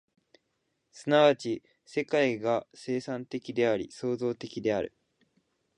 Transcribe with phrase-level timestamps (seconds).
[0.91, 4.97] 即ち世界が生産的であり、創造的である。